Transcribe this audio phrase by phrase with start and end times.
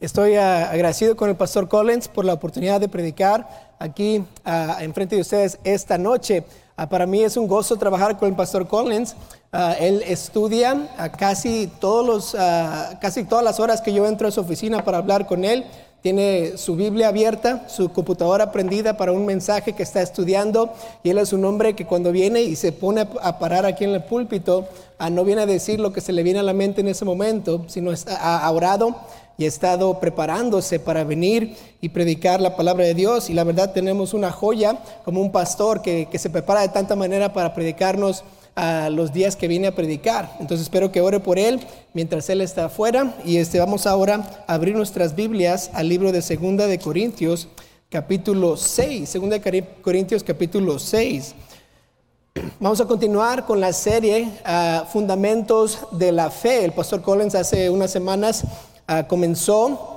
[0.00, 5.16] Estoy ah, agradecido con el pastor Collins por la oportunidad de predicar aquí ah, enfrente
[5.16, 6.44] de ustedes esta noche.
[6.76, 9.16] Ah, para mí es un gozo trabajar con el pastor Collins.
[9.80, 10.88] él estudia
[11.18, 12.36] casi, todos los,
[13.00, 15.64] casi todas las horas que yo entro a su oficina para hablar con él
[16.00, 20.72] tiene su Biblia abierta, su computadora prendida para un mensaje que está estudiando
[21.02, 23.90] y él es un hombre que cuando viene y se pone a parar aquí en
[23.90, 24.68] el púlpito,
[25.10, 27.64] no viene a decir lo que se le viene a la mente en ese momento,
[27.66, 27.90] sino
[28.20, 28.94] ha orado
[29.38, 33.30] y ha estado preparándose para venir y predicar la palabra de Dios.
[33.30, 36.96] Y la verdad tenemos una joya como un pastor que, que se prepara de tanta
[36.96, 38.24] manera para predicarnos
[38.56, 40.36] a los días que viene a predicar.
[40.40, 41.60] Entonces espero que ore por él
[41.94, 43.14] mientras él está afuera.
[43.24, 47.46] Y este, vamos ahora a abrir nuestras Biblias al libro de Segunda de Corintios,
[47.88, 49.08] capítulo 6.
[49.08, 51.36] Segunda de Corintios, capítulo 6.
[52.60, 56.64] Vamos a continuar con la serie ah, Fundamentos de la Fe.
[56.64, 58.42] El pastor Collins hace unas semanas
[58.88, 59.94] ah, comenzó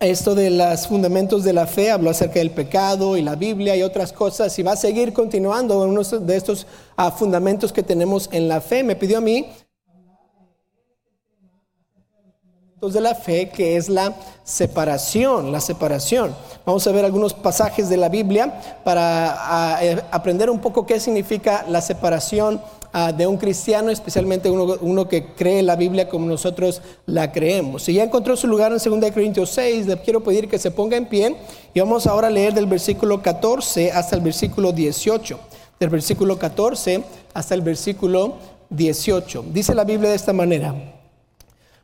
[0.00, 3.82] esto de los fundamentos de la fe, habló acerca del pecado y la Biblia y
[3.82, 6.66] otras cosas, y va a seguir continuando uno de estos
[6.96, 8.82] ah, fundamentos que tenemos en la fe.
[8.82, 9.46] Me pidió a mí
[12.90, 16.34] de la fe, que es la separación, la separación.
[16.66, 20.98] Vamos a ver algunos pasajes de la Biblia para ah, eh, aprender un poco qué
[20.98, 22.60] significa la separación
[22.94, 27.84] Ah, de un cristiano, especialmente uno, que cree la Biblia como nosotros la creemos.
[27.84, 30.98] Si ya encontró su lugar en 2 Corintios 6, le quiero pedir que se ponga
[30.98, 31.34] en pie
[31.72, 35.40] y vamos ahora a leer del versículo 14 hasta el versículo 18.
[35.80, 38.34] Del versículo 14 hasta el versículo
[38.68, 39.46] 18.
[39.54, 40.74] Dice la Biblia de esta manera.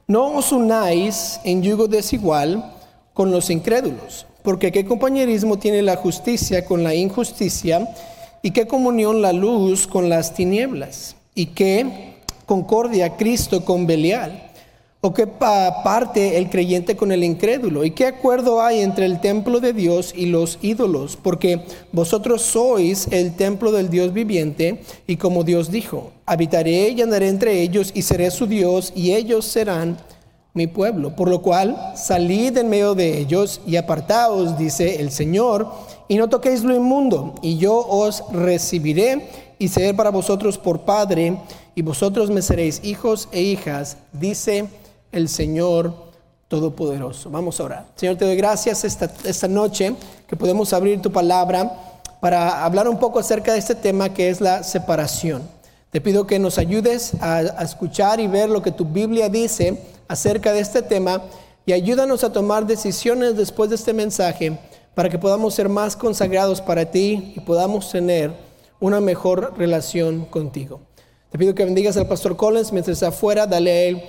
[0.06, 2.74] No os unáis en yugo desigual
[3.14, 7.88] con los incrédulos, porque qué compañerismo tiene la justicia con la injusticia
[8.42, 11.16] ¿Y qué comunión la luz con las tinieblas?
[11.34, 14.44] ¿Y qué concordia Cristo con Belial?
[15.00, 17.84] ¿O qué parte el creyente con el incrédulo?
[17.84, 21.16] ¿Y qué acuerdo hay entre el templo de Dios y los ídolos?
[21.16, 27.28] Porque vosotros sois el templo del Dios viviente y como Dios dijo, habitaré y andaré
[27.28, 29.98] entre ellos y seré su Dios y ellos serán
[30.52, 31.14] mi pueblo.
[31.14, 35.70] Por lo cual salid en medio de ellos y apartaos, dice el Señor
[36.08, 41.38] y no toquéis lo inmundo, y yo os recibiré y seré para vosotros por Padre,
[41.74, 44.68] y vosotros me seréis hijos e hijas, dice
[45.12, 46.08] el Señor
[46.48, 47.30] Todopoderoso.
[47.30, 47.86] Vamos a orar.
[47.94, 49.94] Señor, te doy gracias esta, esta noche
[50.26, 51.70] que podemos abrir tu palabra
[52.20, 55.42] para hablar un poco acerca de este tema que es la separación.
[55.90, 59.80] Te pido que nos ayudes a, a escuchar y ver lo que tu Biblia dice
[60.08, 61.22] acerca de este tema
[61.66, 64.58] y ayúdanos a tomar decisiones después de este mensaje
[64.98, 68.32] para que podamos ser más consagrados para ti y podamos tener
[68.80, 70.80] una mejor relación contigo.
[71.30, 74.02] Te pido que bendigas al pastor Collins mientras está afuera, dale a él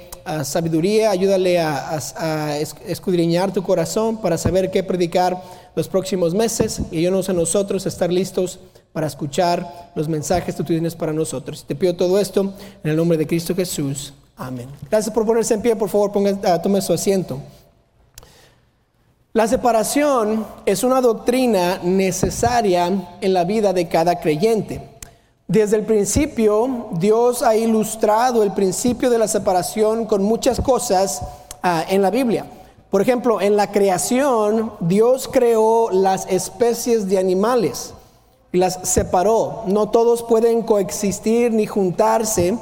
[0.44, 2.58] sabiduría, ayúdale a,
[2.88, 5.40] escudriñar tu corazón para saber qué predicar
[5.76, 8.58] los próximos meses y ayúdanos a nosotros a estar listos
[8.92, 11.66] para escuchar los mensajes que tú tienes para nosotros.
[11.68, 14.12] Te pido todo esto en el nombre de Cristo Jesús.
[14.36, 14.70] Amén.
[14.90, 17.40] Gracias por ponerse en pie, por favor, ponga, ah, tome su asiento.
[19.32, 22.88] La separación es una doctrina necesaria
[23.22, 24.82] en la vida de cada creyente.
[25.48, 31.22] Desde el principio, Dios ha ilustrado el principio de la separación con muchas cosas
[31.62, 32.48] ah, en la Biblia.
[32.90, 37.94] Por ejemplo, en la creación, Dios creó las especies de animales
[38.52, 39.62] y las separó.
[39.68, 42.58] No todos pueden coexistir ni juntarse,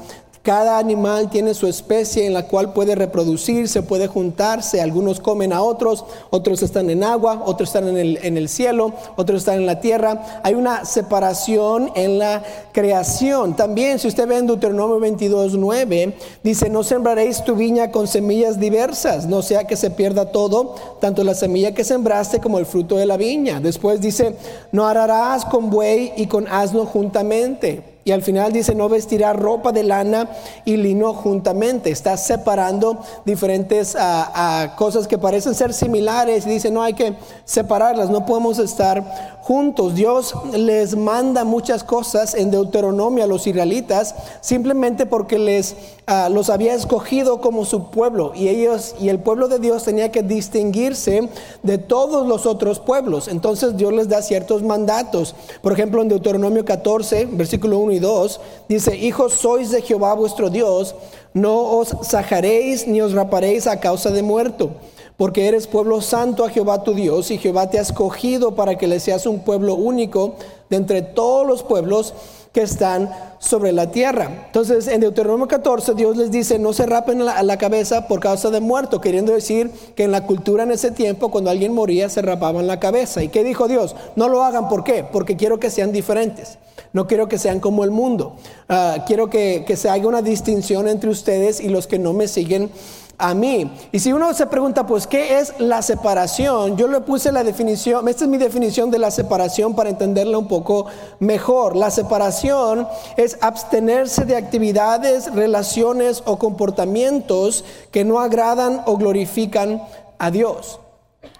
[0.47, 4.80] cada animal tiene su especie en la cual puede reproducirse, puede juntarse.
[4.80, 8.94] Algunos comen a otros, otros están en agua, otros están en el, en el cielo,
[9.18, 10.40] otros están en la tierra.
[10.44, 13.57] Hay una separación en la creación.
[13.57, 18.57] También, si usted ve en Deuteronomio 22, 9, dice, no sembraréis tu viña con semillas
[18.57, 22.96] diversas, no sea que se pierda todo, tanto la semilla que sembraste como el fruto
[22.96, 23.59] de la viña.
[23.59, 24.38] Después dice,
[24.72, 29.73] no ararás con buey y con asno juntamente y al final dice, no vestirá ropa
[29.73, 30.29] de lana
[30.63, 31.91] y lino juntamente.
[31.91, 37.18] Está separando diferentes ah, ah, cosas que parecen ser similares y dice, no hay que
[37.44, 39.95] separarlas, no podemos estar juntos.
[39.95, 45.75] Dios les manda muchas cosas en Deuteronomio a los israelitas simplemente porque les
[46.06, 50.12] ah, los había escogido como su pueblo y ellos y el pueblo de Dios tenía
[50.12, 51.30] que distinguirse
[51.63, 53.30] de todos los otros pueblos.
[53.30, 55.33] Entonces Dios les da ciertos mandatos.
[55.62, 60.49] Por ejemplo, en Deuteronomio 14, versículo 1 y 2, dice, "Hijos sois de Jehová vuestro
[60.49, 60.95] Dios,
[61.33, 64.71] no os sajaréis ni os raparéis a causa de muerto."
[65.17, 68.85] porque eres pueblo santo a Jehová tu Dios y Jehová te ha escogido para que
[68.85, 70.35] le seas un pueblo único
[70.69, 72.13] de entre todos los pueblos
[72.57, 74.45] que están sobre la tierra.
[74.48, 78.50] Entonces, en Deuteronomio 14, Dios les dice, no se rapen la, la cabeza por causa
[78.50, 82.24] de muerto, queriendo decir que en la cultura en ese tiempo, cuando alguien moría, se
[82.24, 83.21] rapaban la cabeza.
[83.21, 83.95] ¿Y qué dijo Dios?
[84.15, 85.04] No lo hagan, ¿por qué?
[85.04, 86.57] Porque quiero que sean diferentes.
[86.94, 88.38] No quiero que sean como el mundo.
[88.69, 92.27] Ah, quiero que, que se haga una distinción entre ustedes y los que no me
[92.27, 92.71] siguen
[93.18, 93.72] a mí.
[93.92, 96.78] Y si uno se pregunta, pues, ¿qué es la separación?
[96.78, 100.48] Yo le puse la definición, esta es mi definición de la separación para entenderla un
[100.48, 100.86] poco
[101.19, 101.75] mejor.
[101.75, 109.81] La separación es abstenerse de actividades, relaciones o comportamientos que no agradan o glorifican
[110.19, 110.80] a Dios.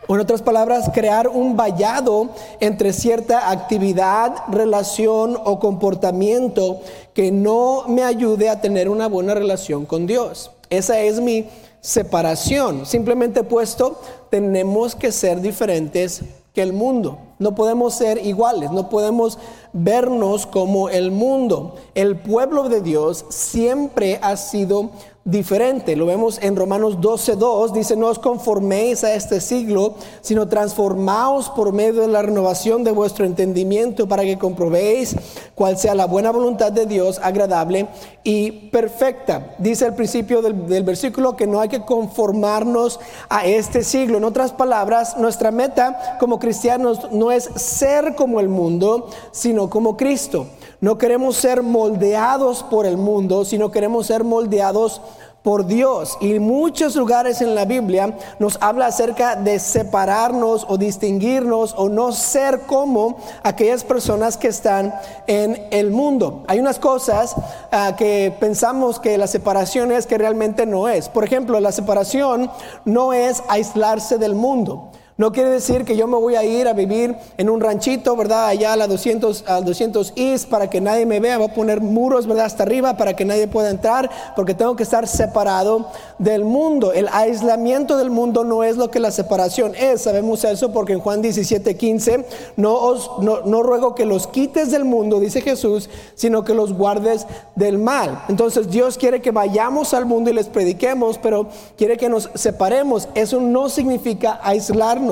[0.08, 2.30] O en otras palabras, crear un vallado
[2.62, 6.80] entre cierta actividad, relación o comportamiento
[7.14, 10.52] que no me ayude a tener una buena relación con Dios.
[10.70, 11.48] Esa es mi
[11.88, 12.86] separación.
[12.86, 16.22] Simplemente puesto, tenemos que ser diferentes
[16.54, 17.18] que el mundo.
[17.40, 19.40] No podemos ser iguales, no podemos
[19.78, 21.76] vernos como el mundo.
[21.96, 24.92] El pueblo de Dios siempre ha sido
[25.28, 25.98] diferente.
[25.98, 31.74] Lo vemos en Romanos 12.2, dice, no os conforméis a este siglo, sino transformaos por
[31.74, 35.18] medio de la renovación de vuestro entendimiento para que comprobéis
[35.54, 37.90] cuál sea la buena voluntad de Dios, agradable
[38.24, 39.54] y perfecta.
[39.58, 44.20] Dice al principio del, del versículo que no hay que conformarnos a este siglo.
[44.20, 49.98] En otras palabras, nuestra meta como cristianos no es ser como el mundo, sino como
[49.98, 50.48] Cristo.
[50.82, 55.02] No queremos ser moldeados por el mundo, sino queremos ser moldeados
[55.48, 56.18] por Dios.
[56.20, 62.12] Y muchos lugares en la Biblia nos habla acerca de separarnos o distinguirnos o no
[62.12, 64.94] ser como aquellas personas que están
[65.26, 66.44] en el mundo.
[66.48, 71.08] Hay unas cosas uh, que pensamos que la separación es que realmente no es.
[71.08, 72.52] Por ejemplo, la separación
[72.84, 74.92] no es aislarse del mundo.
[75.18, 78.50] No quiere decir que yo me voy a ir a vivir en un ranchito, ¿verdad?
[78.50, 81.40] Allá a la 200, al 200 East para que nadie me vea.
[81.40, 82.46] Voy a poner muros, ¿verdad?
[82.46, 85.88] Hasta arriba para que nadie pueda entrar, porque tengo que estar separado
[86.20, 86.94] del mundo.
[86.94, 90.04] El aislamiento del mundo no es lo que la separación es.
[90.04, 92.26] Sabemos eso porque en Juan 17, 15,
[92.56, 96.74] no, os, no, no ruego que los quites del mundo, dice Jesús, sino que los
[96.74, 97.26] guardes
[97.56, 98.24] del mal.
[98.30, 103.10] Entonces Dios quiere que vayamos al mundo y les prediquemos, pero quiere que nos separemos.
[103.16, 105.07] Eso no significa aislarnos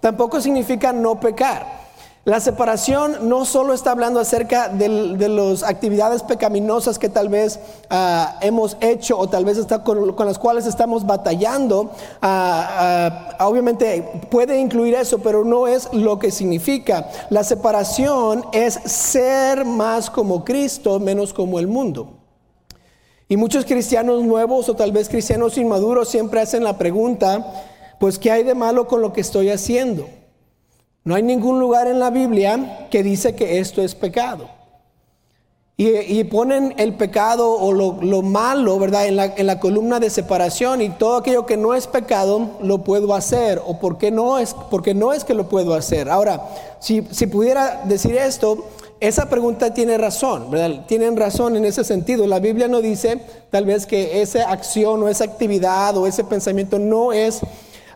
[0.00, 1.86] Tampoco significa no pecar.
[2.26, 4.88] La separación no solo está hablando acerca de,
[5.28, 10.66] las actividades pecaminosas que tal vez uh, hemos hecho o tal vez con, las cuales
[10.66, 11.82] estamos batallando.
[12.20, 17.08] Uh, uh, obviamente puede incluir eso, pero no es lo que significa.
[17.30, 22.08] La separación es ser más como Cristo, menos como el mundo.
[23.28, 27.44] Y muchos cristianos nuevos o tal vez cristianos inmaduros siempre hacen la pregunta,
[27.98, 30.08] pues ¿qué hay de malo con lo que estoy haciendo?
[31.04, 34.48] No hay ningún lugar en la Biblia que dice que esto es pecado.
[35.78, 39.06] Y, y ponen el pecado o lo, lo malo, ¿verdad?
[39.06, 42.82] En la, en la, columna de separación y todo aquello que no es pecado lo
[42.82, 46.08] puedo hacer o porque no es, porque no es que lo puedo hacer.
[46.08, 46.42] Ahora,
[46.80, 48.64] si, si pudiera decir esto,
[49.00, 50.86] esa pregunta tiene razón, ¿verdad?
[50.86, 52.26] Tienen razón en ese sentido.
[52.26, 53.20] La Biblia no dice
[53.50, 57.42] tal vez que esa acción o esa actividad o ese pensamiento no es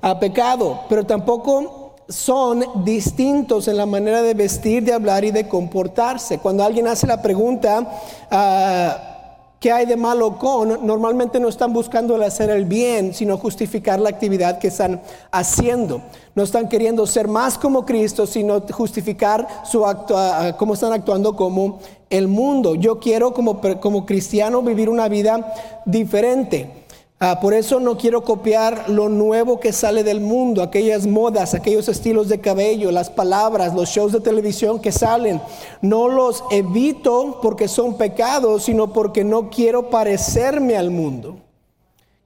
[0.02, 5.48] a pecado, pero tampoco son distintos en la manera de vestir, de hablar y de
[5.48, 6.38] comportarse.
[6.38, 7.86] Cuando alguien hace la pregunta,
[8.30, 10.84] uh, ¿qué hay de malo con?
[10.84, 15.00] Normalmente no están buscando hacer el bien, sino justificar la actividad que están
[15.30, 16.02] haciendo.
[16.34, 21.36] No están queriendo ser más como Cristo, sino justificar su acto, uh, cómo están actuando
[21.36, 21.78] como
[22.08, 22.74] el mundo.
[22.74, 25.54] Yo quiero como, como cristiano vivir una vida
[25.84, 26.79] diferente.
[27.22, 31.86] Ah, por eso no quiero copiar lo nuevo que sale del mundo, aquellas modas, aquellos
[31.90, 35.38] estilos de cabello, las palabras, los shows de televisión que salen.
[35.82, 41.36] No los evito porque son pecados, sino porque no quiero parecerme al mundo.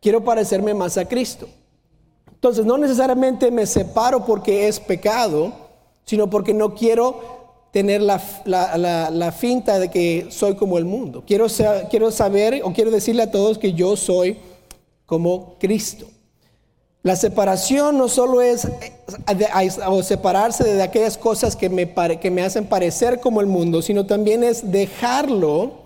[0.01, 1.49] Quiero parecerme más a Cristo.
[2.33, 5.53] Entonces no necesariamente me separo porque es pecado,
[6.05, 7.21] sino porque no quiero
[7.73, 11.25] tener la, la, la, la, finta de que soy como el mundo.
[11.27, 11.49] Quiero,
[11.91, 14.39] quiero saber o quiero decirle a todos que yo soy
[15.07, 16.07] como Cristo.
[17.03, 18.67] La separación no solo es
[19.87, 24.07] o separarse de aquellas cosas que me, que me hacen parecer como el mundo, sino
[24.07, 25.85] también es dejarlo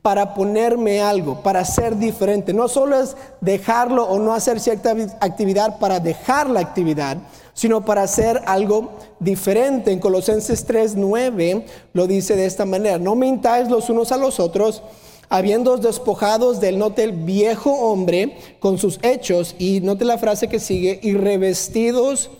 [0.00, 2.52] para ponerme algo, para ser diferente.
[2.52, 7.16] No solo es dejarlo o no hacer cierta actividad para dejar la actividad,
[7.54, 9.90] sino para hacer algo diferente.
[9.90, 14.82] En Colosenses 3:9 lo dice de esta manera, no mintáis los unos a los otros,
[15.28, 20.60] habiendo despojados del note el viejo hombre con sus hechos, y note la frase que
[20.60, 22.30] sigue, y revestidos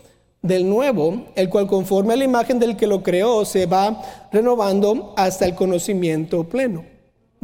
[0.43, 5.15] del nuevo, el cual conforme a la imagen del que lo creó se va renovando
[5.17, 6.94] hasta el conocimiento pleno.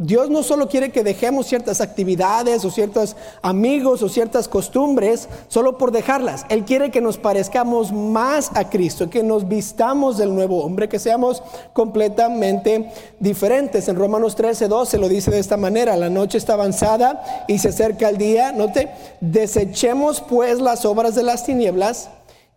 [0.03, 5.77] Dios no solo quiere que dejemos ciertas actividades o ciertos amigos o ciertas costumbres solo
[5.77, 6.43] por dejarlas.
[6.49, 10.97] Él quiere que nos parezcamos más a Cristo, que nos vistamos del nuevo hombre, que
[10.97, 11.43] seamos
[11.73, 13.87] completamente diferentes.
[13.89, 17.69] En Romanos 13, 12 lo dice de esta manera, la noche está avanzada y se
[17.69, 18.51] acerca el día.
[18.53, 18.89] Note,
[19.19, 22.09] desechemos pues las obras de las tinieblas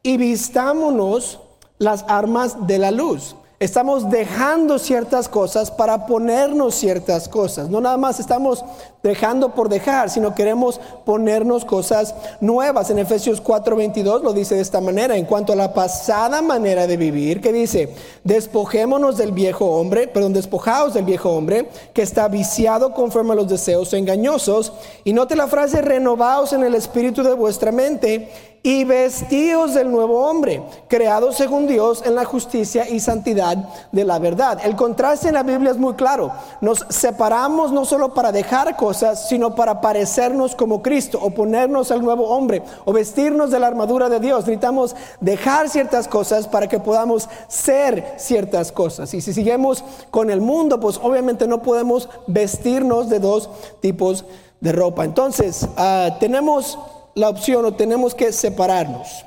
[0.02, 1.40] y vistámonos
[1.76, 3.36] las armas de la luz.
[3.60, 7.70] Estamos dejando ciertas cosas para ponernos ciertas cosas.
[7.70, 8.64] No nada más estamos
[9.00, 12.90] dejando por dejar, sino queremos ponernos cosas nuevas.
[12.90, 16.96] En Efesios 4:22 lo dice de esta manera, en cuanto a la pasada manera de
[16.96, 17.94] vivir, que dice,
[18.24, 23.48] despojémonos del viejo hombre, perdón, despojaos del viejo hombre, que está viciado conforme a los
[23.48, 24.72] deseos engañosos.
[25.04, 28.28] Y note la frase, renovaos en el espíritu de vuestra mente
[28.66, 33.58] y vestidos del nuevo hombre, creado según Dios en la justicia y santidad
[33.92, 34.58] de la verdad.
[34.64, 36.32] El contraste en la Biblia es muy claro.
[36.62, 42.02] Nos separamos no solo para dejar cosas, sino para parecernos como Cristo, o ponernos al
[42.02, 44.46] nuevo hombre, o vestirnos de la armadura de Dios.
[44.46, 49.12] Necesitamos dejar ciertas cosas para que podamos ser ciertas cosas.
[49.12, 53.50] Y si seguimos con el mundo, pues obviamente no podemos vestirnos de dos
[53.82, 54.24] tipos
[54.62, 55.04] de ropa.
[55.04, 56.78] Entonces, ah, tenemos
[57.14, 59.24] la opción o tenemos que separarnos.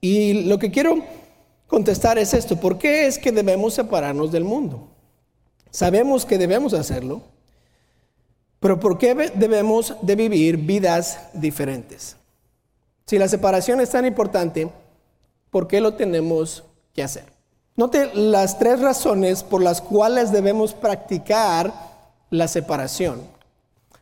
[0.00, 1.04] Y lo que quiero
[1.66, 4.88] contestar es esto, ¿por qué es que debemos separarnos del mundo?
[5.70, 7.22] Sabemos que debemos hacerlo,
[8.58, 12.16] pero ¿por qué debemos de vivir vidas diferentes?
[13.06, 14.68] Si la separación es tan importante,
[15.50, 17.24] ¿por qué lo tenemos que hacer?
[17.76, 21.72] Note las tres razones por las cuales debemos practicar
[22.30, 23.22] la separación.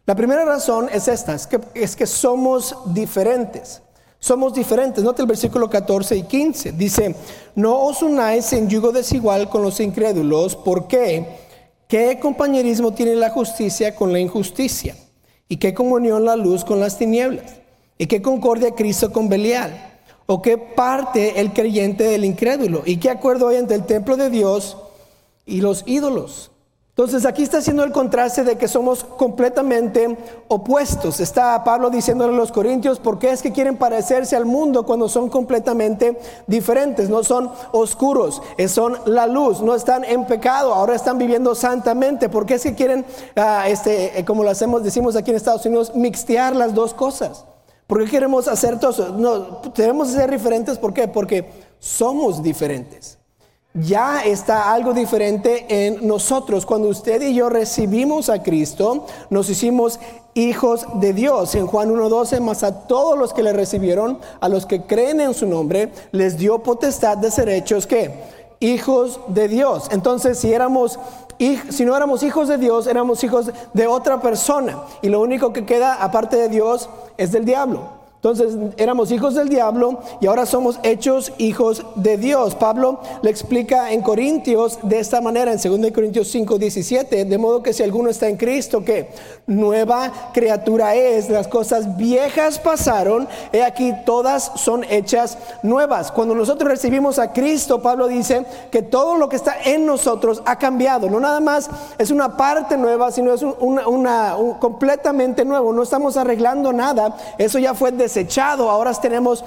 [0.09, 3.83] La primera razón es esta, es que, somos diferentes.
[4.19, 5.05] Somos diferentes.
[5.05, 6.73] Note el versículo 14 y 15.
[6.73, 7.15] Dice,
[7.55, 10.57] no os unáis en yugo desigual con los incrédulos.
[10.57, 11.27] ¿Por qué?
[11.87, 14.97] ¿Qué compañerismo tiene la justicia con la injusticia?
[15.47, 17.57] ¿Y qué comunión la luz con las tinieblas?
[17.99, 20.00] ¿Y qué concordia Cristo con Belial?
[20.25, 22.83] ¿O qué parte el creyente del incrédulo?
[22.87, 24.79] ¿Y qué acuerdo hay entre el templo de Dios
[25.45, 26.50] y los ídolos?
[26.99, 31.21] Entonces aquí está haciendo el contraste de que somos completamente opuestos.
[31.21, 35.09] Está Pablo diciéndole a los corintios, ¿por qué es que quieren parecerse al mundo cuando
[35.09, 37.09] son completamente diferentes?
[37.09, 42.28] No son oscuros, son la luz, no están en pecado, ahora están viviendo santamente.
[42.28, 43.05] ¿Por qué es que quieren,
[43.37, 47.45] ah, este, eh, como lo hacemos, decimos aquí en Estados Unidos, mixtear las dos cosas?
[47.87, 49.11] ¿Por qué queremos hacer todo eso?
[49.11, 51.07] No, debemos ser diferentes, ¿por qué?
[51.07, 53.17] Porque somos diferentes
[53.75, 56.66] ya está algo diferente en nosotros.
[56.66, 60.00] Cuando usted y yo recibimos a Cristo, nos hicimos
[60.34, 61.54] hijos de Dios.
[61.54, 65.34] En Juan 1.12, más a todos los que le recibieron, a los que creen en
[65.34, 69.88] su nombre, les dio potestad de ser hechos que hijos de Dios.
[69.90, 70.98] Entonces, si éramos
[71.70, 74.82] si no éramos hijos de Dios, éramos hijos de otra persona.
[75.02, 77.98] Y lo único que queda aparte de Dios es del diablo.
[78.18, 82.56] Entonces éramos hijos del diablo y ahora somos hechos hijos de Dios.
[82.56, 87.62] Pablo le explica en Corintios de esta manera, en 2 Corintios 5, 17, de modo
[87.62, 89.10] que si alguno está en Cristo, que
[89.46, 96.10] nueva criatura es, las cosas viejas pasaron, he aquí todas son hechas nuevas.
[96.10, 100.58] Cuando nosotros recibimos a Cristo, Pablo dice que todo lo que está en nosotros ha
[100.58, 101.08] cambiado.
[101.08, 105.72] No nada más es una parte nueva, sino es una, completamente nuevo.
[105.72, 107.16] No estamos arreglando nada.
[107.38, 109.45] Eso ya fue de desechado, ahora tenemos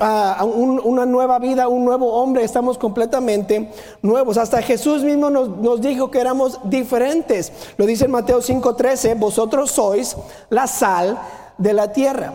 [0.00, 3.70] ah, una nueva vida, un nuevo hombre, estamos completamente
[4.02, 4.36] nuevos.
[4.36, 7.52] Hasta Jesús mismo nos, nos dijo que éramos diferentes.
[7.76, 10.16] Lo dice en Mateo 5:13, vosotros sois
[10.50, 11.18] la sal
[11.56, 12.32] de la tierra.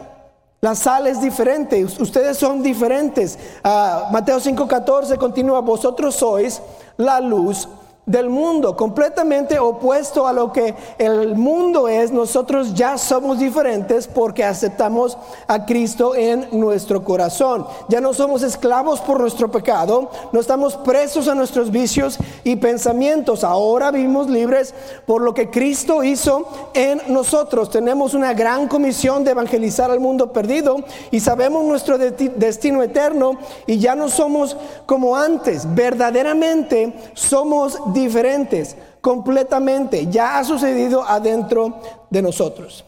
[0.61, 3.37] La sal es diferente, ustedes son diferentes.
[3.63, 6.61] Uh, Mateo 5:14 continúa, vosotros sois
[6.97, 7.67] la luz
[8.09, 14.43] del mundo, completamente opuesto a lo que el mundo es, nosotros ya somos diferentes porque
[14.43, 15.15] aceptamos
[15.47, 17.67] a Cristo en nuestro corazón.
[17.87, 23.43] Ya no somos esclavos por nuestro pecado, no estamos presos a nuestros vicios y pensamientos.
[23.43, 24.73] Ahora vivimos libres
[25.05, 27.69] por lo que Cristo hizo en nosotros.
[27.69, 30.77] Tenemos una gran comisión de evangelizar al mundo perdido
[31.11, 33.37] y sabemos nuestro destino eterno
[33.67, 35.67] y ya no somos como antes.
[35.75, 40.07] Verdaderamente somos diferentes diferentes, completamente.
[40.07, 41.79] Ya ha sucedido adentro
[42.09, 42.85] de nosotros.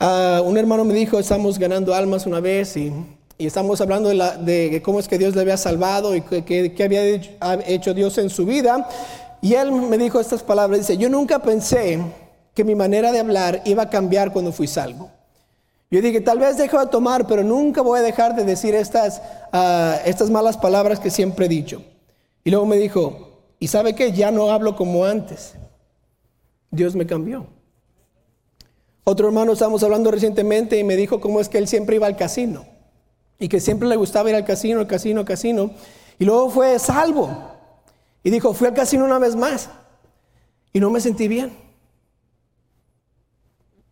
[0.00, 2.92] Ah, un hermano me dijo, estamos ganando almas una vez y,
[3.38, 7.04] estamos hablando de, cómo es que Dios le había salvado y qué había
[7.66, 8.88] hecho Dios en su vida.
[9.40, 12.00] Y él me dijo estas palabras, dice, yo nunca pensé
[12.54, 15.10] que mi manera de hablar iba a cambiar cuando fui salvo.
[15.90, 19.22] Yo dije, tal vez dejo de tomar, pero nunca voy a dejar de decir estas,
[19.52, 21.82] ah, estas malas palabras que siempre he dicho.
[22.44, 24.12] Y luego me dijo, ¿y sabe qué?
[24.12, 25.54] Ya no hablo como antes.
[26.70, 27.46] Dios me cambió.
[29.04, 32.16] Otro hermano estábamos hablando recientemente y me dijo cómo es que él siempre iba al
[32.16, 32.66] casino
[33.38, 35.70] y que siempre le gustaba ir al casino, al casino, al casino.
[36.18, 37.30] Y luego fue salvo.
[38.22, 39.70] Y dijo, fui al casino una vez más
[40.72, 41.56] y no me sentí bien.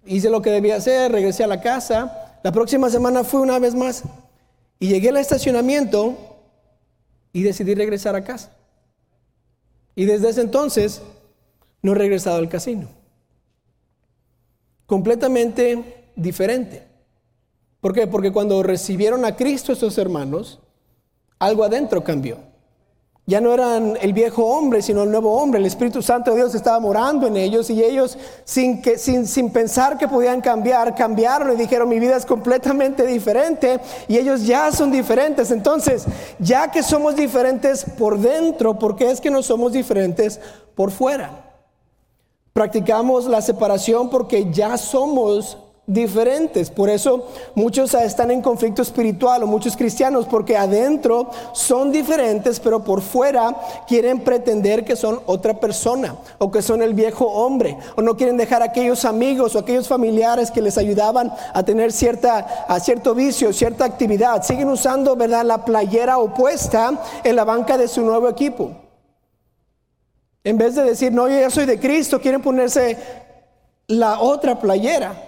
[0.04, 2.38] Hice lo que debía hacer, regresé a la casa.
[2.42, 4.02] La próxima semana fui una vez más
[4.78, 6.14] y llegué al estacionamiento
[7.36, 8.56] y decidí regresar a casa.
[9.94, 11.02] Y desde ese entonces
[11.82, 12.88] no he regresado al casino.
[14.86, 16.86] Completamente diferente.
[17.82, 18.06] ¿Por qué?
[18.06, 20.60] Porque cuando recibieron a Cristo estos hermanos,
[21.38, 22.38] algo adentro cambió.
[23.28, 25.58] Ya no eran el viejo hombre, sino el nuevo hombre.
[25.58, 28.80] El Espíritu Santo de Dios estaba morando en ellos y ellos, sin,
[29.52, 34.70] pensar que podían cambiar, cambiaron y dijeron, mi vida es completamente diferente y ellos ya
[34.70, 35.50] son diferentes.
[35.50, 36.06] Entonces,
[36.38, 40.38] ya que somos diferentes por dentro, ¿por qué es que no somos diferentes
[40.76, 41.46] por fuera?
[42.52, 46.70] Practicamos la separación porque ya somos diferentes.
[46.70, 52.82] Por eso muchos están en conflicto espiritual o muchos cristianos porque adentro son diferentes, pero
[52.82, 53.54] por fuera
[53.86, 58.36] quieren pretender que son otra persona o que son el viejo hombre o no quieren
[58.36, 63.14] dejar a aquellos amigos o aquellos familiares que les ayudaban a tener cierta a cierto
[63.14, 64.42] vicio, cierta actividad.
[64.42, 68.72] Siguen usando, ¿verdad?, la playera opuesta en la banca de su nuevo equipo.
[70.42, 72.96] En vez de decir, "No, yo ya soy de Cristo", quieren ponerse
[73.88, 75.25] la otra playera.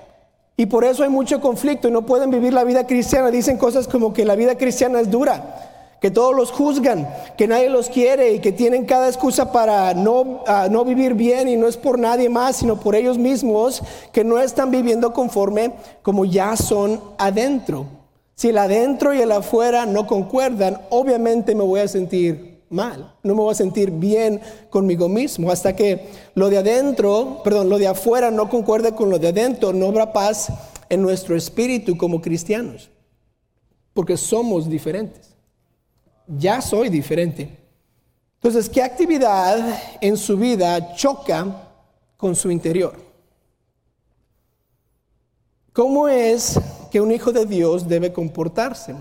[0.61, 3.31] Y por eso hay mucho conflicto y no pueden vivir la vida cristiana.
[3.31, 7.71] Dicen cosas como que la vida cristiana es dura, que todos los juzgan, que nadie
[7.71, 11.69] los quiere y que tienen cada excusa para no, ah, no vivir bien y no
[11.69, 16.57] es por nadie más, sino por ellos mismos, que no están viviendo conforme como ya
[16.57, 17.87] son adentro.
[18.35, 23.35] Si el adentro y el afuera no concuerdan, obviamente me voy a sentir mal, no
[23.35, 25.51] me voy a sentir bien conmigo mismo.
[25.51, 29.73] Hasta que lo de adentro, perdón, lo de afuera no concuerde con lo de adentro,
[29.73, 30.53] no habrá paz
[30.89, 32.91] en nuestro espíritu como cristianos,
[33.93, 35.35] porque somos diferentes.
[36.27, 37.59] Ya soy diferente.
[38.35, 39.59] Entonces, ¿qué actividad
[40.01, 41.69] en su vida choca
[42.17, 42.95] con su interior?
[45.73, 46.59] ¿Cómo es
[46.91, 48.95] que un hijo de Dios debe comportarse?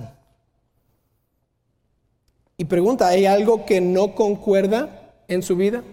[2.57, 5.83] Y pregunta, ¿hay algo que no concuerda en su vida?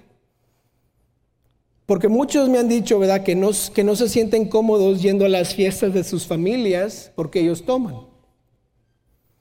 [1.84, 5.28] Porque muchos me han dicho, ¿verdad?, que no, que no se sienten cómodos yendo a
[5.28, 7.96] las fiestas de sus familias porque ellos toman.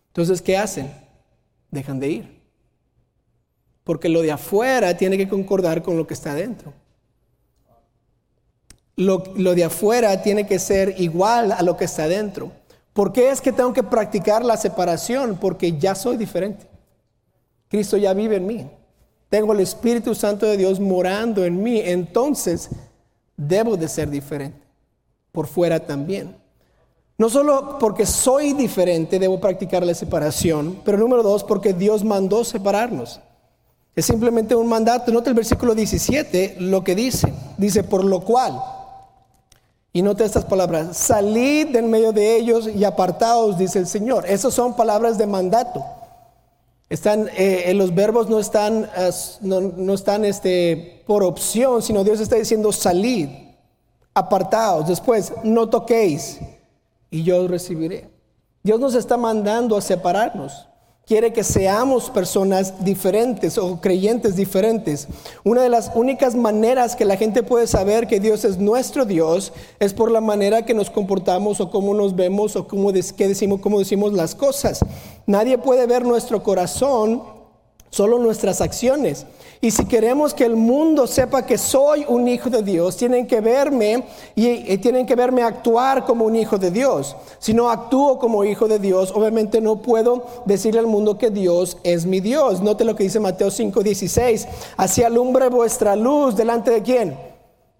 [0.08, 0.94] Entonces, ¿qué hacen?
[1.72, 2.42] Dejan de ir.
[3.86, 6.74] Porque lo de afuera tiene que concordar con lo que está adentro.
[8.98, 12.52] Lo, lo de afuera tiene que ser igual a lo que está adentro.
[12.92, 15.38] ¿Por qué es que tengo que practicar la separación?
[15.40, 16.73] Porque ya soy diferente.
[17.74, 18.70] Cristo ya vive en mí.
[19.30, 21.82] Tengo el Espíritu Santo de Dios morando en mí.
[21.84, 22.70] Entonces,
[23.36, 24.62] debo de ser diferente.
[25.32, 26.36] Por fuera también.
[27.18, 32.44] No solo porque soy diferente debo practicar la separación, pero número dos, porque Dios mandó
[32.44, 33.20] separarnos.
[33.96, 35.12] Es simplemente un mandato.
[35.12, 37.34] Nota el versículo 17, lo que dice.
[37.58, 38.62] Dice, por lo cual,
[39.92, 44.28] y nota estas palabras, salid del medio de ellos y apartaos, dice el Señor.
[44.28, 45.84] Esas son palabras de mandato.
[46.90, 48.90] Están, eh, los verbos no están,
[49.42, 53.30] no, están este, por opción, sino Dios está diciendo salid,
[54.14, 56.40] apartaos, después no toquéis
[57.10, 58.10] y yo recibiré.
[58.64, 60.68] Dios nos está mandando a separarnos.
[61.06, 65.10] Quiere que seamos personas diferentes o creyentes diferentes.
[65.44, 69.52] Una de las únicas maneras que la gente puede saber que Dios es nuestro Dios
[69.82, 73.80] es por la manera que nos comportamos o cómo nos vemos o cómo, decimos, cómo
[73.80, 74.80] decimos las cosas.
[75.28, 77.22] Nadie puede ver nuestro corazón,
[77.94, 79.28] solo nuestras acciones.
[79.62, 83.40] Y si queremos que el mundo sepa que soy un hijo de Dios, tienen que
[83.40, 84.04] verme
[84.36, 87.16] y, tienen que verme actuar como un hijo de Dios.
[87.38, 91.78] Si no actúo como hijo de Dios, obviamente no puedo decirle al mundo que Dios
[91.84, 92.62] es mi Dios.
[92.62, 94.48] Note lo que dice Mateo 5:16.
[94.76, 97.33] Así alumbra vuestra luz delante de quién?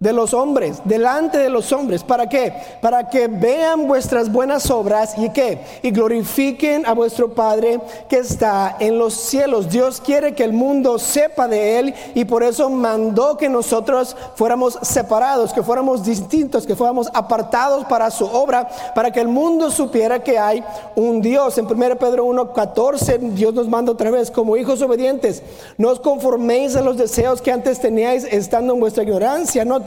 [0.04, 2.04] De los hombres, delante de los hombres.
[2.04, 2.52] ¿Para qué?
[2.82, 8.76] Para que vean vuestras buenas obras y que y glorifiquen a vuestro Padre que está
[8.80, 9.70] en los cielos.
[9.70, 14.78] Dios quiere que el mundo sepa de él y por eso mandó que nosotros fuéramos
[14.82, 20.22] separados, que fuéramos distintos, que fuéramos apartados para su obra, para que el mundo supiera
[20.22, 20.62] que hay
[20.96, 21.56] un Dios.
[21.56, 25.42] En 1 Pedro 1:14 Dios nos manda otra vez como hijos obedientes,
[25.78, 29.80] no os conforméis a los deseos que antes teníais estando en vuestra ignorancia, no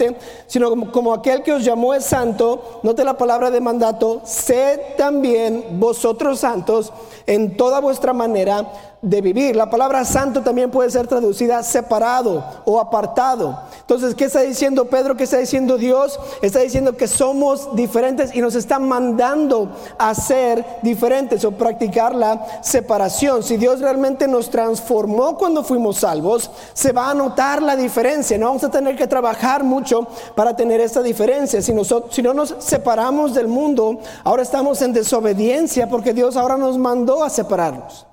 [0.46, 4.80] sino como, como aquel que os llamó es santo, note la palabra de mandato, sed
[4.98, 6.94] también vosotros santos
[7.26, 9.56] en toda vuestra manera de vivir.
[9.56, 13.60] La palabra santo también puede ser traducida separado o apartado.
[13.80, 15.16] Entonces, ¿qué está diciendo Pedro?
[15.16, 16.20] ¿Qué está diciendo Dios?
[16.42, 22.62] Está diciendo que somos diferentes y nos está mandando a ser diferentes o practicar la
[22.62, 23.44] separación.
[23.44, 28.38] Si Dios realmente nos transformó cuando fuimos salvos, se va a notar la diferencia.
[28.38, 31.62] No vamos a tener que trabajar mucho para tener esta diferencia.
[31.62, 36.58] Si, nosotros, si no nos separamos del mundo, ahora estamos en desobediencia porque Dios ahora
[36.58, 38.08] nos mandó a separarnos.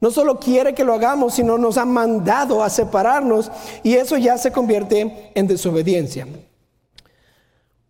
[0.00, 3.50] No solo quiere que lo hagamos, sino nos ha mandado a separarnos
[3.82, 6.26] y eso ya se convierte en desobediencia.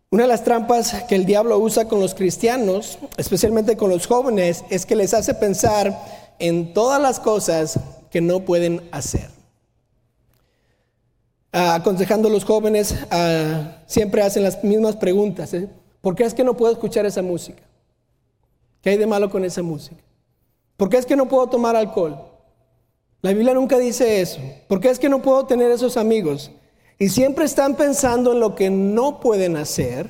[0.09, 4.65] Una de las trampas que el diablo usa con los cristianos, especialmente con los jóvenes,
[4.69, 5.97] es que les hace pensar
[6.37, 9.29] en todas las cosas que no pueden hacer.
[11.53, 15.53] Ah, aconsejando a los jóvenes, ah, siempre hacen las mismas preguntas.
[15.53, 15.69] ¿eh?
[16.01, 17.63] ¿Por qué es que no puedo escuchar esa música?
[18.81, 20.01] ¿Qué hay de malo con esa música?
[20.81, 22.17] ¿Por qué es que no puedo tomar alcohol?
[23.21, 24.39] La Biblia nunca dice eso.
[24.67, 26.49] ¿Por qué es que no puedo tener esos amigos?
[26.97, 30.09] Y siempre están pensando en lo que no pueden hacer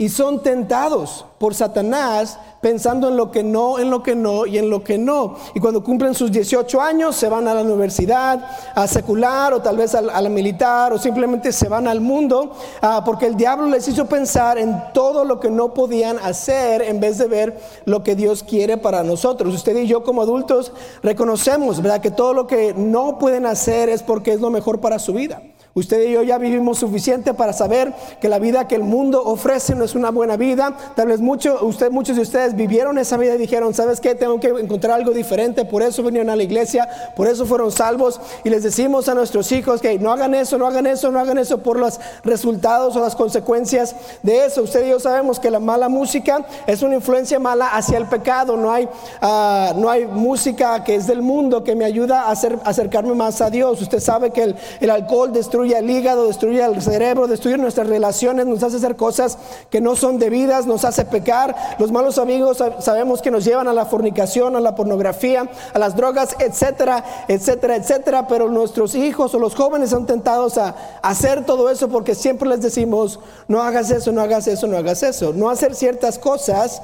[0.00, 4.56] y son tentados por Satanás pensando en lo que no, en lo que no y
[4.56, 5.34] en lo que no.
[5.56, 9.76] Y cuando cumplen sus 18 años se van a la universidad, a secular o tal
[9.76, 13.88] vez a, la militar o simplemente se van al mundo ah, porque el diablo les
[13.88, 18.14] hizo pensar en todo lo que no podían hacer en vez de ver lo que
[18.14, 19.52] Dios quiere para nosotros.
[19.52, 20.70] Usted y yo como adultos
[21.02, 22.00] reconocemos, ¿verdad?
[22.00, 25.42] Que todo lo que no pueden hacer es porque es lo mejor para su vida.
[25.74, 29.74] Usted y yo ya vivimos suficiente para saber que la vida que el mundo ofrece
[29.74, 30.76] no es una buena vida.
[30.96, 34.14] Tal vez mucho, usted, muchos de ustedes vivieron esa vida y dijeron, ¿sabes qué?
[34.14, 35.64] Tengo que encontrar algo diferente.
[35.64, 38.20] Por eso vinieron a la iglesia, por eso fueron salvos.
[38.42, 41.38] Y les decimos a nuestros hijos que no hagan eso, no hagan eso, no hagan
[41.38, 44.62] eso por los resultados o las consecuencias de eso.
[44.62, 48.56] Usted y yo sabemos que la mala música es una influencia mala hacia el pecado.
[48.56, 48.88] No hay,
[49.20, 53.50] ah, no hay música que es del mundo que me ayuda a acercarme más a
[53.50, 53.80] Dios.
[53.80, 58.46] Usted sabe que el, el alcohol destruye el hígado, destruye el cerebro, destruye nuestras relaciones,
[58.46, 59.38] nos hace hacer cosas
[59.70, 61.54] que no son debidas, nos hace pecar.
[61.78, 65.96] Los malos amigos sabemos que nos llevan a la fornicación, a la pornografía, a las
[65.96, 68.26] drogas, etcétera, etcétera, etcétera.
[68.28, 72.60] Pero nuestros hijos o los jóvenes son tentados a hacer todo eso porque siempre les
[72.60, 75.32] decimos, no hagas eso, no hagas eso, no hagas eso.
[75.32, 76.82] No hacer ciertas cosas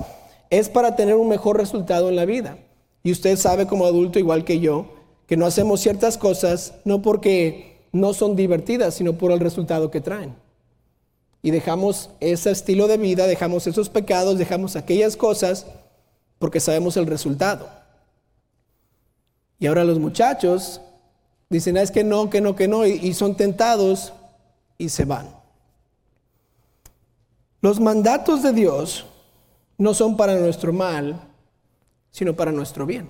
[0.51, 2.59] es para tener un mejor resultado en la vida.
[3.03, 4.87] Y usted sabe como adulto, igual que yo,
[5.27, 10.01] que no hacemos ciertas cosas no porque no son divertidas, sino por el resultado que
[10.01, 10.35] traen.
[11.43, 15.67] Y dejamos ese estilo de vida, dejamos esos pecados, dejamos aquellas cosas
[16.41, 17.69] porque sabemos el resultado.
[19.61, 20.81] Y ahora los muchachos
[21.49, 24.13] dicen, ah, es que no, que no, que no, y, son tentados
[24.77, 25.29] y se van.
[27.61, 29.07] Los mandatos de Dios
[29.79, 31.21] no son para nuestro mal,
[32.11, 33.09] sino para nuestro bien.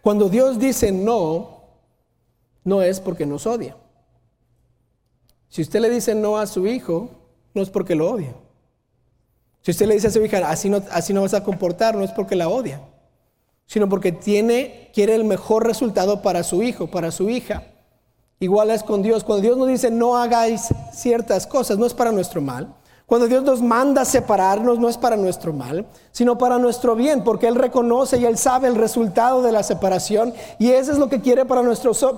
[0.00, 1.55] Cuando Dios dice no,
[2.66, 3.76] no es porque nos odia.
[5.48, 7.08] Si usted le dice no a su hijo,
[7.54, 8.34] no es porque lo odia.
[9.62, 12.02] Si usted le dice a su hija, así no, así no vas a comportar, no
[12.02, 12.80] es porque la odia,
[13.66, 17.62] sino porque tiene, quiere el mejor resultado para su hijo, para su hija.
[18.40, 19.22] Igual es con Dios.
[19.22, 22.74] Cuando Dios nos dice no hagáis ciertas cosas, no es para nuestro mal,
[23.06, 27.46] cuando Dios nos manda separarnos no es para nuestro mal, sino para nuestro bien, porque
[27.46, 31.20] Él reconoce y Él sabe el resultado de la separación y eso es lo que
[31.20, 31.62] quiere para,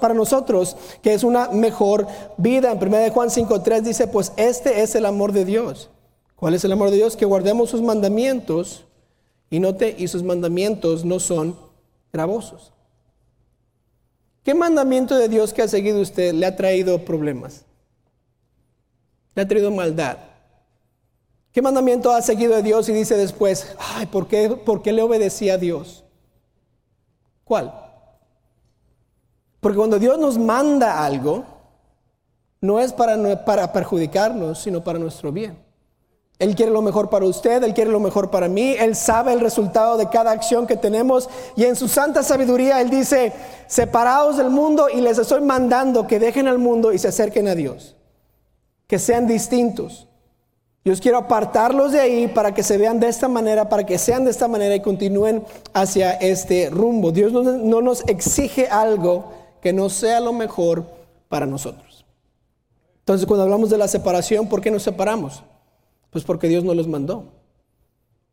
[0.00, 2.06] para nosotros, que es una mejor
[2.38, 2.72] vida.
[2.72, 5.90] En 1 Juan 5.3 dice, pues este es el amor de Dios.
[6.36, 7.16] ¿Cuál es el amor de Dios?
[7.16, 8.86] Que guardemos sus mandamientos
[9.50, 11.54] y note, y sus mandamientos no son
[12.14, 12.72] gravosos.
[14.42, 17.66] ¿Qué mandamiento de Dios que ha seguido usted le ha traído problemas?
[19.34, 20.16] Le ha traído maldad.
[21.58, 25.02] ¿Qué mandamiento ha seguido de Dios y dice después, ay, ¿por qué, ¿por qué le
[25.02, 26.04] obedecí a Dios?
[27.42, 27.74] ¿Cuál?
[29.58, 31.42] Porque cuando Dios nos manda algo,
[32.60, 35.58] no es para, para perjudicarnos, sino para nuestro bien.
[36.38, 39.40] Él quiere lo mejor para usted, Él quiere lo mejor para mí, Él sabe el
[39.40, 43.32] resultado de cada acción que tenemos y en su santa sabiduría Él dice,
[43.66, 47.56] separados del mundo y les estoy mandando que dejen al mundo y se acerquen a
[47.56, 47.96] Dios,
[48.86, 50.08] que sean distintos.
[50.88, 54.24] Dios quiero apartarlos de ahí para que se vean de esta manera, para que sean
[54.24, 57.12] de esta manera y continúen hacia este rumbo.
[57.12, 60.86] Dios no, no nos exige algo que no sea lo mejor
[61.28, 62.06] para nosotros.
[63.00, 65.42] Entonces, cuando hablamos de la separación, ¿por qué nos separamos?
[66.08, 67.34] Pues porque Dios nos los mandó.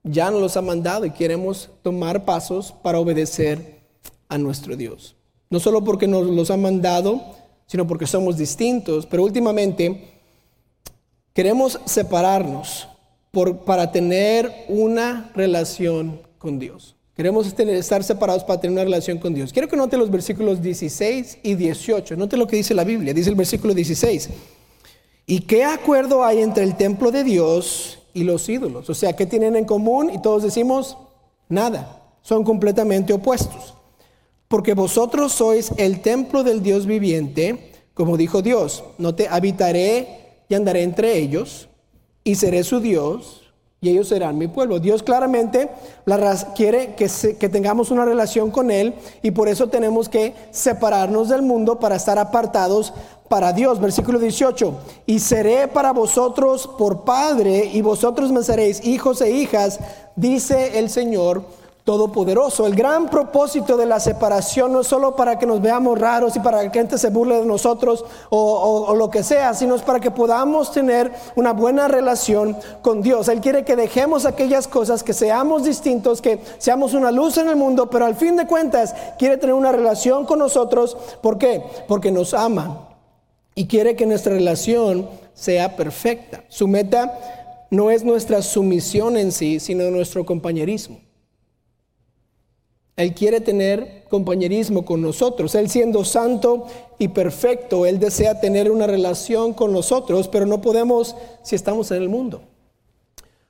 [0.03, 3.81] Ya nos los ha mandado y queremos tomar pasos para obedecer
[4.29, 5.17] a nuestro Dios.
[5.49, 7.19] No solo porque nos los ha mandado,
[7.67, 10.14] sino porque somos distintos, pero últimamente
[11.35, 12.87] Queremos separarnos
[13.29, 16.95] por, para tener una relación con Dios.
[17.13, 19.51] Queremos estar separados para tener una relación con Dios.
[19.51, 22.15] Quiero que note los versículos 16 y 18.
[22.15, 23.13] Note lo que dice la Biblia.
[23.13, 24.29] Dice el versículo 16.
[25.25, 28.89] ¿Y qué acuerdo hay entre el templo de Dios y los ídolos?
[28.89, 30.11] O sea, ¿qué tienen en común?
[30.13, 30.97] Y todos decimos,
[31.49, 32.01] nada.
[32.21, 33.73] Son completamente opuestos.
[34.47, 38.85] Porque vosotros sois el templo del Dios viviente, como dijo Dios.
[38.97, 41.69] No te habitaré y andaré entre ellos,
[42.23, 43.45] y seré su Dios,
[43.81, 44.79] y ellos serán mi pueblo.
[44.79, 45.69] Dios claramente
[46.55, 51.43] quiere que, que, tengamos una relación con Él y por eso tenemos que separarnos del
[51.43, 52.93] mundo para estar apartados
[53.29, 53.79] para Dios.
[53.79, 54.73] Versículo 18,
[55.05, 59.79] y seré para vosotros por Padre y vosotros me seréis hijos e hijas,
[60.15, 61.43] dice el Señor
[61.85, 62.65] Todopoderoso.
[62.65, 66.39] El gran propósito de la separación no es solo para que nos veamos raros y
[66.39, 69.99] para que la gente se burle de nosotros o, lo que sea, sino es para
[69.99, 73.27] que podamos tener una buena relación con Dios.
[73.27, 77.55] Él quiere que dejemos aquellas cosas, que seamos distintos, que seamos una luz en el
[77.55, 80.97] mundo, pero al fin de cuentas quiere tener una relación con nosotros.
[81.21, 81.61] ¿Por qué?
[81.87, 82.89] Porque nos ama
[83.53, 86.43] y quiere que nuestra relación sea perfecta.
[86.49, 87.13] Su meta
[87.69, 91.04] no es nuestra sumisión en sí, sino nuestro compañerismo.
[92.97, 95.53] Él quiere tener compañerismo con nosotros.
[95.55, 96.65] Él siendo santo
[96.97, 102.01] y perfecto, Él desea tener una relación con nosotros, pero no podemos si estamos en
[102.01, 102.41] el mundo.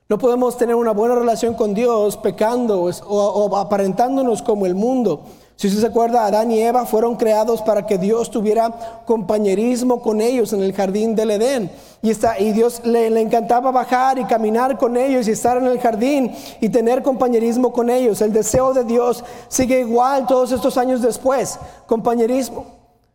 [0.08, 5.22] No podemos tener una buena relación con Dios pecando o, aparentándonos como el mundo.
[5.56, 10.20] Si usted se acuerda, Adán y Eva fueron creados para que Dios tuviera compañerismo con
[10.20, 11.70] ellos en el jardín del Edén.
[12.02, 15.80] Y, está, y Dios le, encantaba bajar y caminar con ellos y estar en el
[15.80, 18.20] jardín y tener compañerismo con ellos.
[18.20, 21.58] El deseo de Dios sigue igual todos estos años después.
[21.86, 22.66] Compañerismo,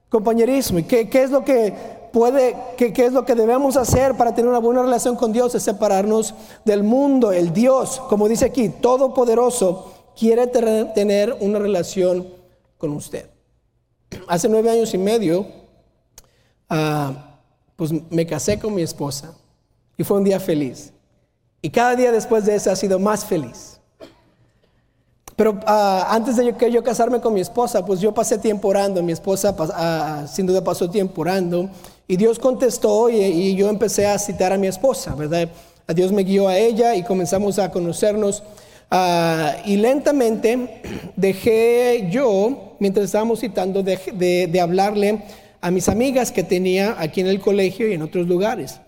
[0.10, 0.80] compañerismo.
[0.80, 1.75] ¿Y qué, es lo que
[2.12, 5.54] puede, qué es lo que debemos hacer para tener una buena relación con Dios?
[5.54, 6.34] Es separarnos
[6.65, 7.32] del mundo.
[7.32, 12.28] El Dios, como dice aquí, todopoderoso quiere tener una relación
[12.78, 13.30] con usted.
[14.28, 15.47] Hace nueve años y medio,
[16.69, 17.38] ah,
[17.76, 19.34] pues me casé con mi esposa
[19.97, 20.91] y fue un día feliz.
[21.62, 23.80] Y cada día después de eso ha sido más feliz.
[25.36, 29.02] Pero ah, antes de que yo casarme con mi esposa, pues yo pasé tiempo orando.
[29.02, 31.69] Mi esposa ah, sin duda pasó tiempo orando.
[32.08, 35.50] Y Dios contestó y, y, yo empecé a citar a mi esposa, ¿verdad?
[35.88, 38.43] A Dios me guió a ella y comenzamos a conocernos.
[38.93, 40.82] Ah, y lentamente
[41.15, 45.23] dejé yo, mientras estábamos citando, de, hablarle
[45.62, 48.82] a mis amigas que tenía aquí en el colegio y en otros lugares.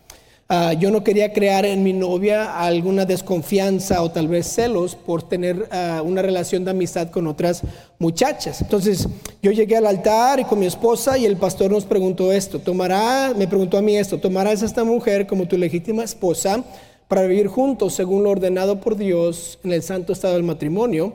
[0.49, 5.23] Ah, yo no quería crear en mi novia alguna desconfianza o tal vez celos por
[5.23, 7.61] tener ah, una relación de amistad con otras
[7.97, 8.59] muchachas.
[8.59, 9.07] Entonces
[9.41, 13.33] yo llegué al altar y con mi esposa y el pastor nos preguntó esto, tomará,
[13.37, 16.61] me preguntó a mí esto, ¿tomarás a esta mujer como tu legítima esposa?
[17.07, 21.13] Para vivir juntos según lo ordenado por Dios en el santo estado del matrimonio.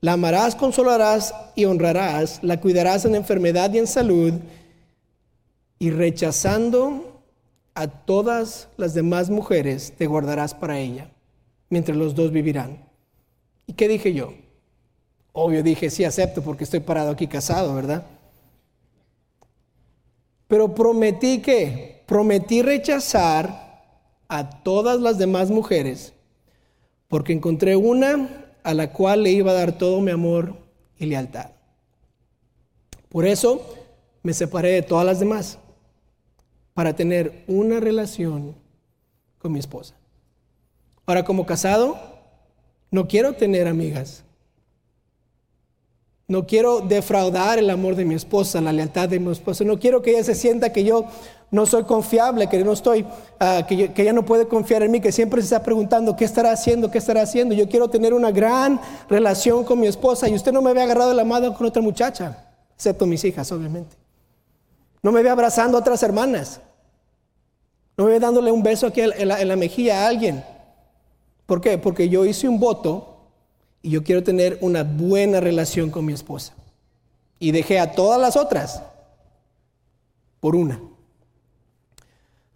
[0.00, 4.34] La amarás, consolarás y honrarás, la cuidarás en enfermedad y en salud,
[5.78, 7.22] y rechazando
[7.74, 11.10] a todas las demás mujeres, te guardarás para ella,
[11.70, 12.84] mientras los dos vivirán.
[13.66, 14.34] ¿Y qué dije yo?
[15.32, 18.04] Obvio dije, sí acepto porque estoy parado aquí casado, ¿verdad?
[20.46, 23.63] Pero prometí que, prometí rechazar
[24.28, 26.12] a todas las demás mujeres,
[27.08, 28.28] porque encontré una
[28.62, 30.56] a la cual le iba a dar todo mi amor
[30.98, 31.50] y lealtad.
[33.08, 33.62] Por eso
[34.22, 35.58] me separé de todas las demás,
[36.72, 38.56] para tener una relación
[39.38, 39.94] con mi esposa.
[41.06, 41.96] Ahora como casado,
[42.90, 44.24] no quiero tener amigas.
[46.26, 49.62] No quiero defraudar el amor de mi esposa, la lealtad de mi esposa.
[49.64, 51.04] No quiero que ella se sienta que yo
[51.50, 53.04] no soy confiable, que no estoy,
[53.38, 56.50] ah, que, ella no puede confiar en mí, que siempre se está preguntando qué estará
[56.50, 57.54] haciendo, qué estará haciendo.
[57.54, 61.10] Yo quiero tener una gran relación con mi esposa y usted no me ve agarrado
[61.10, 63.94] de la mano con otra muchacha, excepto mis hijas, obviamente.
[65.02, 66.60] No me ve abrazando a otras hermanas.
[67.98, 70.42] No me ve dándole un beso aquí en la mejilla a alguien.
[71.44, 71.76] ¿Por qué?
[71.76, 73.13] Porque yo hice un voto
[73.84, 76.54] y yo quiero tener una buena relación con mi esposa.
[77.38, 78.82] Y dejé a todas las otras
[80.40, 80.80] por una.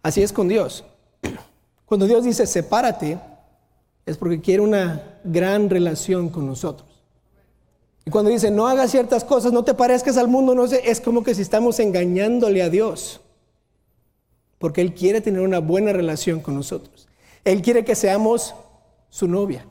[0.01, 0.83] Así es con Dios.
[1.85, 3.19] Cuando Dios dice sepárate,
[4.07, 6.89] es porque quiere una gran relación con nosotros.
[8.05, 10.99] Y cuando dice no hagas ciertas cosas, no te parezcas al mundo, no sé, es
[10.99, 13.21] como que si estamos engañándole a Dios.
[14.57, 17.07] Porque Él quiere tener una buena relación con nosotros.
[17.45, 18.55] Él quiere que seamos
[19.09, 19.63] su novia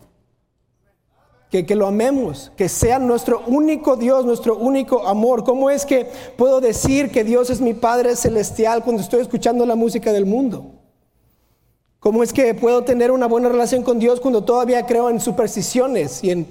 [1.51, 5.45] que, lo amemos, que sea nuestro único Dios, nuestro único amor.
[5.45, 6.07] ¿Cómo es que
[6.37, 10.73] puedo decir que Dios es mi Padre celestial cuando estoy escuchando la música del mundo?
[12.01, 16.23] ¿Cómo es que puedo tener una buena relación con Dios cuando todavía creo en supersticiones
[16.23, 16.47] y, en,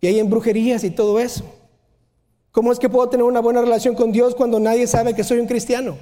[0.00, 1.44] y en brujerías y todo eso?
[2.50, 5.38] ¿Cómo es que puedo tener una buena relación con Dios cuando nadie sabe que soy
[5.38, 5.96] un cristiano?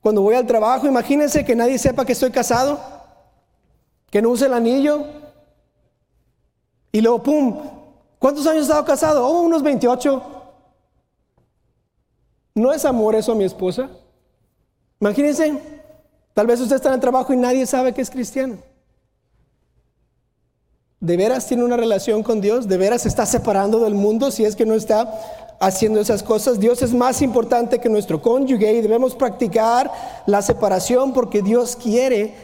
[0.00, 2.80] Cuando voy al trabajo, imagínense que nadie sepa que estoy casado,
[4.10, 5.21] que no use el anillo.
[6.92, 7.58] Y luego, ¡pum!
[8.18, 9.26] ¿Cuántos años he estado casado?
[9.26, 10.22] Oh, unos 28.
[12.54, 13.88] ¿No es amor eso a mi esposa?
[15.00, 15.58] Imagínense,
[16.34, 18.56] Tal vez usted está en el trabajo y nadie sabe que es cristiano.
[21.00, 22.68] ¿De veras tiene una relación con Dios?
[22.68, 25.12] ¿De veras está separando del mundo si es que no está
[25.60, 26.60] haciendo esas cosas?
[26.60, 29.90] Dios es más importante que nuestro cónyuge y debemos practicar
[30.26, 32.34] la separación porque Dios quiere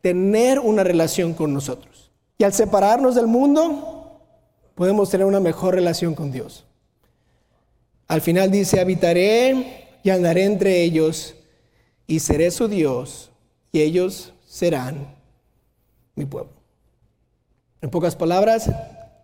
[0.00, 2.12] tener una relación con nosotros.
[2.38, 3.93] Y al separarnos del mundo,
[4.74, 6.64] podemos tener una mejor relación con Dios.
[8.08, 11.34] Al final dice, habitaré y andaré entre ellos
[12.06, 13.30] y seré su Dios
[13.72, 15.14] y ellos serán
[16.14, 16.52] mi pueblo.
[17.80, 18.70] En pocas palabras,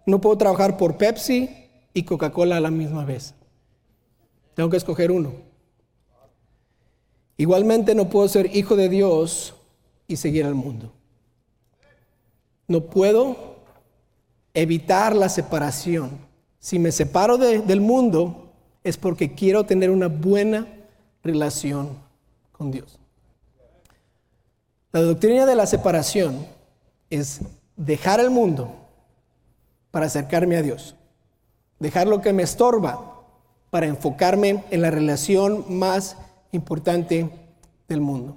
[0.07, 1.49] no puedo trabajar por Pepsi
[1.95, 3.35] y Coca-Cola a la misma vez.
[4.55, 5.33] Tengo que escoger uno.
[7.37, 9.55] Igualmente no puedo ser hijo de Dios
[10.07, 10.93] y seguir al mundo.
[12.69, 13.50] No puedo
[14.55, 16.11] evitar la separación.
[16.59, 18.53] Si me separo del mundo
[18.85, 20.67] es porque quiero tener una buena
[21.23, 21.91] relación
[22.53, 22.99] con Dios.
[24.93, 26.47] La doctrina de la separación
[27.11, 27.41] es
[27.77, 28.75] dejar el mundo
[29.91, 30.97] para acercarme a Dios.
[31.79, 33.25] Dejar lo que me estorba
[33.71, 36.17] para enfocarme en la relación más
[36.53, 37.31] importante
[37.89, 38.37] del mundo.